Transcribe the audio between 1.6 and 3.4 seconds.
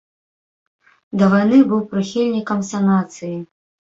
быў прыхільнікам санацыі.